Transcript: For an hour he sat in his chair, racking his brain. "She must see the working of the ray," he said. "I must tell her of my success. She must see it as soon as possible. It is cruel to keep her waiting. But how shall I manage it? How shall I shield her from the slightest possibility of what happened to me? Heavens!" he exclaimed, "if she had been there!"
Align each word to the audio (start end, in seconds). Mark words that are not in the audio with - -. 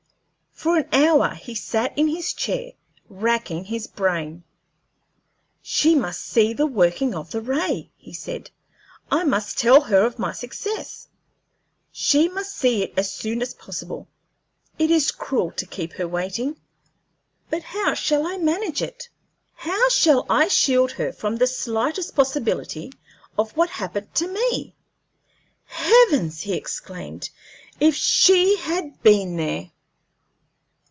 For 0.53 0.77
an 0.77 0.93
hour 0.93 1.33
he 1.33 1.55
sat 1.55 1.91
in 1.97 2.07
his 2.07 2.33
chair, 2.33 2.73
racking 3.09 3.63
his 3.63 3.87
brain. 3.87 4.43
"She 5.63 5.95
must 5.95 6.21
see 6.21 6.53
the 6.53 6.67
working 6.67 7.15
of 7.15 7.31
the 7.31 7.41
ray," 7.41 7.89
he 7.97 8.13
said. 8.13 8.51
"I 9.09 9.23
must 9.23 9.57
tell 9.57 9.81
her 9.81 10.05
of 10.05 10.19
my 10.19 10.31
success. 10.33 11.07
She 11.91 12.29
must 12.29 12.55
see 12.55 12.83
it 12.83 12.93
as 12.95 13.11
soon 13.11 13.41
as 13.41 13.55
possible. 13.55 14.07
It 14.77 14.91
is 14.91 15.11
cruel 15.11 15.49
to 15.53 15.65
keep 15.65 15.93
her 15.93 16.07
waiting. 16.07 16.57
But 17.49 17.63
how 17.63 17.95
shall 17.95 18.27
I 18.27 18.37
manage 18.37 18.83
it? 18.83 19.09
How 19.55 19.89
shall 19.89 20.27
I 20.29 20.47
shield 20.47 20.91
her 20.91 21.11
from 21.11 21.37
the 21.37 21.47
slightest 21.47 22.15
possibility 22.15 22.91
of 23.35 23.51
what 23.57 23.71
happened 23.71 24.13
to 24.13 24.27
me? 24.27 24.75
Heavens!" 25.65 26.41
he 26.41 26.53
exclaimed, 26.53 27.31
"if 27.79 27.95
she 27.95 28.57
had 28.57 29.01
been 29.01 29.37
there!" 29.37 29.71